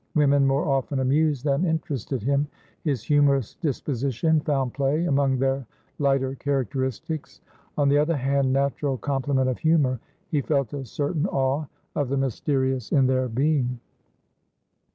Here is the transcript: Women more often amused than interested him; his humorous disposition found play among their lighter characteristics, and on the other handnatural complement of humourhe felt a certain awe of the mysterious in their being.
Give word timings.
Women 0.15 0.47
more 0.47 0.65
often 0.65 0.97
amused 0.97 1.43
than 1.45 1.63
interested 1.63 2.23
him; 2.23 2.47
his 2.83 3.03
humorous 3.03 3.53
disposition 3.53 4.39
found 4.39 4.73
play 4.73 5.05
among 5.05 5.37
their 5.37 5.67
lighter 5.99 6.33
characteristics, 6.33 7.39
and 7.77 7.83
on 7.83 7.89
the 7.89 7.99
other 7.99 8.15
handnatural 8.17 8.97
complement 8.99 9.47
of 9.47 9.59
humourhe 9.59 9.99
felt 10.43 10.73
a 10.73 10.85
certain 10.85 11.27
awe 11.27 11.67
of 11.95 12.09
the 12.09 12.17
mysterious 12.17 12.91
in 12.91 13.05
their 13.05 13.27
being. 13.29 13.79